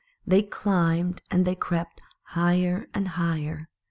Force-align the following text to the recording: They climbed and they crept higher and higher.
They 0.25 0.41
climbed 0.41 1.21
and 1.29 1.45
they 1.45 1.53
crept 1.53 2.01
higher 2.23 2.87
and 2.91 3.09
higher. 3.09 3.69